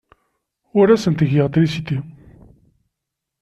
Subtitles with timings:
[0.79, 1.99] Ur asen-ttgeɣ trisiti.